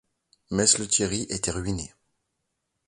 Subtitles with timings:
[0.49, 1.93] Mess Lethierry était ruiné.